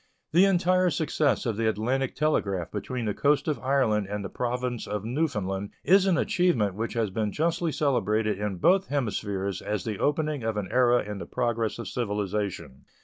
The 0.31 0.45
entire 0.45 0.89
success 0.89 1.45
of 1.45 1.57
the 1.57 1.69
Atlantic 1.69 2.15
telegraph 2.15 2.71
between 2.71 3.05
the 3.05 3.13
coast 3.13 3.47
of 3.47 3.59
Ireland 3.59 4.07
and 4.09 4.25
the 4.25 4.29
Province 4.31 4.87
of 4.87 5.05
Newfoundland 5.05 5.69
is 5.83 6.07
an 6.07 6.17
achievement 6.17 6.73
which 6.73 6.93
has 6.93 7.11
been 7.11 7.31
justly 7.31 7.71
celebrated 7.71 8.39
in 8.39 8.55
both 8.55 8.87
hemispheres 8.87 9.61
as 9.61 9.83
the 9.83 9.99
opening 9.99 10.41
of 10.43 10.57
an 10.57 10.69
era 10.71 11.03
in 11.03 11.19
the 11.19 11.27
progress 11.27 11.77
of 11.77 11.87
civilization. 11.87 12.85